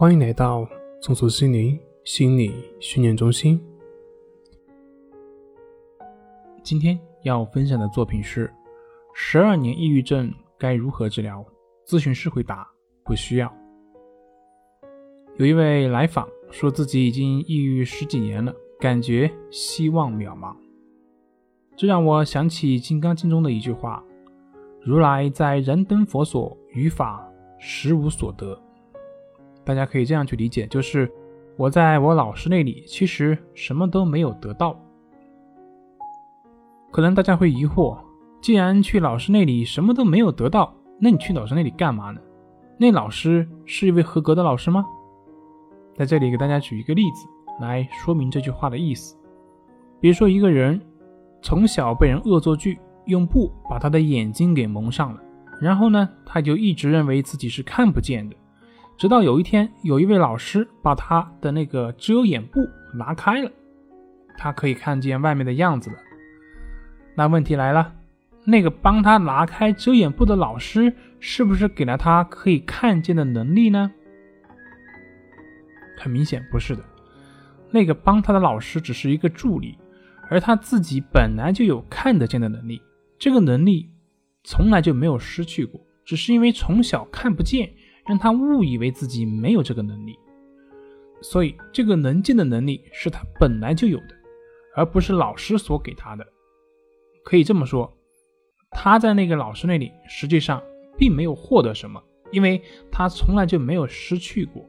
[0.00, 0.66] 欢迎来到
[1.02, 3.62] 松鼠心灵心理训练中心。
[6.62, 8.50] 今天要分享的作品是：
[9.12, 11.44] 十二年抑郁症该如何治疗？
[11.86, 12.66] 咨询师回答：
[13.04, 13.54] 不需要。
[15.36, 20.56] 有一位来访说自己已经抑郁十几年了，感觉希望渺茫。
[21.76, 24.02] 这让我想起《金刚经》中的一句话
[24.80, 28.58] ：“如来在燃灯佛所，于法实无所得。”
[29.70, 31.08] 大家可以这样去理解，就是
[31.56, 34.76] 我在我老师那里其实什么都没有得到。
[36.90, 37.96] 可能大家会疑惑，
[38.42, 42.20] 既然去老师那里什么都没有得到，那你去老师那里干嘛呢？
[42.78, 44.84] 那老师是一位合格的老师吗？
[45.94, 47.28] 在这里给大家举一个例子
[47.60, 49.16] 来说明这句话的意思。
[50.00, 50.80] 比如说一个人
[51.42, 55.22] 从小被人恶作剧，用布把他的眼睛给蒙上了，
[55.60, 58.34] 然后呢，他就一直认为自己是看不见的。
[59.00, 62.60] 直到有一天，有一位老师把他的那个遮掩布
[62.92, 63.50] 拿开了，
[64.36, 65.96] 他可以看见外面的样子了。
[67.14, 67.94] 那问题来了，
[68.44, 73.90] 那个帮他拿开遮掩布的老师，是不是给了他可以看见的能力呢？
[75.96, 76.84] 很明显不是的，
[77.70, 79.78] 那个帮他的老师只是一个助理，
[80.28, 82.82] 而他自己本来就有看得见的能力，
[83.18, 83.88] 这个能力
[84.44, 87.72] 从来就没有失去过，只是因为从小看不见。
[88.06, 90.18] 让他误以为自己没有这个能力，
[91.20, 94.14] 所以这个能见的能力是他本来就有的，
[94.74, 96.26] 而不是老师所给他的。
[97.22, 97.92] 可以这么说，
[98.70, 100.62] 他在那个老师那里实际上
[100.96, 104.64] 并没有获得什么，因为他从来就没有失去过。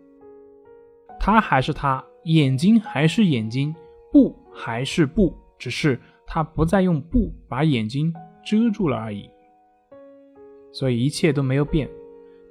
[1.20, 3.74] 他还是他，眼睛还是眼睛，
[4.12, 9.30] 布还是布，只是他不再用布把眼睛遮住了而已。
[10.74, 11.90] 所以一切都没有变。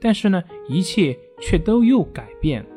[0.00, 2.68] 但是呢，一切却都又改变了。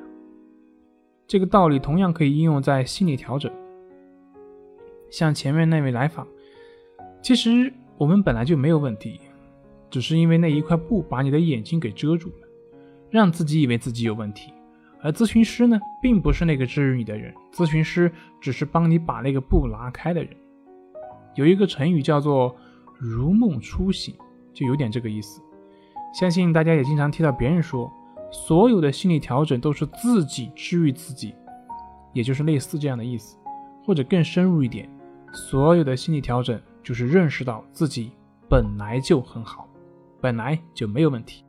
[1.26, 3.52] 这个道理同样可以应用在心理调整。
[5.10, 6.28] 像前面那位来访，
[7.22, 9.20] 其实我们本来就没有问题，
[9.90, 12.48] 只是因为那一块布把你的眼睛给遮住了，
[13.10, 14.52] 让自己以为自己有问题。
[15.02, 20.36] 而咨询师呢，并不是那个治愈你的人，咨询师只是帮你把那个布拉开的人。
[21.36, 22.56] 有一个成语叫做
[22.98, 24.16] “如梦初醒”，
[24.54, 25.42] 就有点这个意思。
[26.14, 27.92] 相信大家也经常听到别人说，
[28.32, 31.34] 所有的心理调整都是自己治愈自己，
[32.14, 33.36] 也就是类似这样的意思，
[33.84, 34.88] 或者更深入一点，
[35.34, 38.12] 所有的心理调整就是认识到自己
[38.48, 39.68] 本来就很好，
[40.22, 41.44] 本来就没有问题。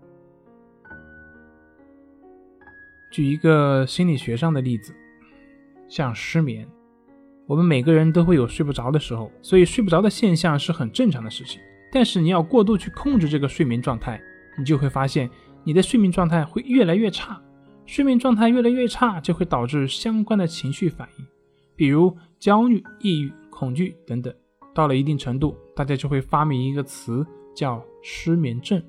[3.11, 4.95] 举一个心理学上的例子，
[5.89, 6.67] 像失眠，
[7.47, 11.61] 我们每个人都会有睡不着的时候，所以睡不着的现象是很正常的事情。
[11.93, 14.19] 但是你要过度去控制这个睡眠状态。
[14.59, 15.31] 你就会发现，
[15.63, 17.41] 你的睡眠状态会越来越差，
[17.87, 21.27] 睡眠状态越来越差，就会导致相关的情绪反应，
[21.75, 24.33] 比如焦虑、抑郁、恐惧等等。
[24.75, 28.83] 到了一定程度，大家就会发明一个词叫失眠症。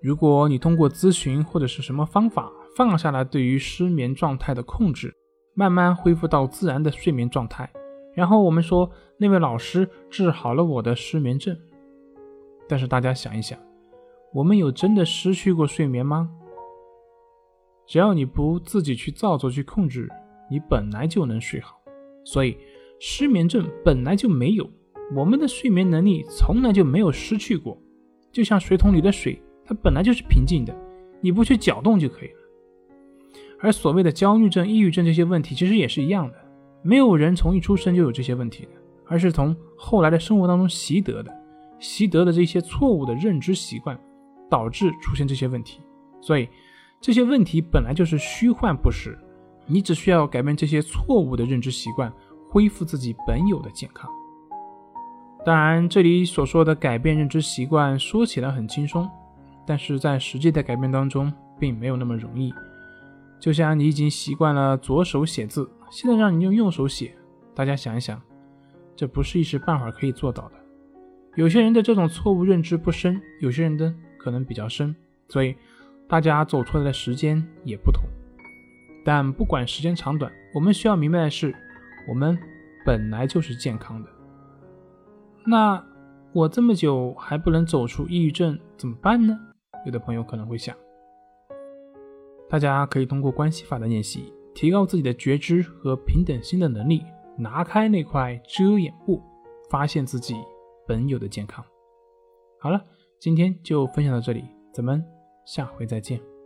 [0.00, 5.12] 如果你通过咨询或者是什么方法放下了对于失眠状态的控制，
[5.54, 7.68] 慢慢恢复到自然的睡眠状态，
[8.14, 11.58] 然后我们说那位老师治好了我的失眠症。
[12.68, 13.58] 但是大家想一想，
[14.34, 16.30] 我们有真的失去过睡眠吗？
[17.86, 20.08] 只要你不自己去造作、去控制，
[20.50, 21.80] 你本来就能睡好。
[22.24, 22.58] 所以
[23.00, 24.68] 失眠症本来就没有，
[25.16, 27.80] 我们的睡眠能力从来就没有失去过。
[28.30, 30.76] 就像水桶里的水，它本来就是平静的，
[31.22, 32.34] 你不去搅动就可以了。
[33.60, 36.36] 而所谓的焦虑症、抑郁症这些问题，其实也是一样的，
[36.82, 38.72] 没有人从一出生就有这些问题的，
[39.06, 41.34] 而是从后来的生活当中习得的。
[41.78, 43.98] 习得的这些错误的认知习惯，
[44.50, 45.80] 导致出现这些问题。
[46.20, 46.48] 所以，
[47.00, 49.16] 这些问题本来就是虚幻不实。
[49.66, 52.12] 你只需要改变这些错误的认知习惯，
[52.48, 54.10] 恢复自己本有的健康。
[55.44, 59.08] 当然，这里所说的改变认知习惯，说起来很轻松，
[59.66, 62.52] 但是在实际的改变当中，并没有那么容易。
[63.38, 67.14] 就像你已经习惯了左手写字，现在让你用右手写，
[67.54, 68.20] 大家想一想，
[68.96, 70.54] 这不是一时半会儿可以做到的。
[71.38, 74.92] 有些人的这种错误认知不深，有些人的可能比较深，
[75.28, 75.54] 所以
[76.08, 78.02] 大家走出来的时间也不同。
[79.04, 81.54] 但不管时间长短，我们需要明白的是，
[82.08, 82.36] 我们
[82.84, 84.10] 本来就是健康的。
[85.46, 85.80] 那
[86.32, 89.38] 我这么久还不能走出抑郁症怎么办呢？
[89.86, 90.74] 有的朋友可能会想，
[92.50, 97.04] 大家可以通过关系法的练习，提高自己的觉知和平等心的能力，
[97.36, 99.22] 拿开那块遮掩布，
[99.70, 100.34] 发现自己。
[100.88, 101.62] 本有的健康。
[102.58, 102.82] 好了，
[103.20, 104.42] 今天就分享到这里，
[104.72, 105.04] 咱们
[105.44, 106.37] 下回再见。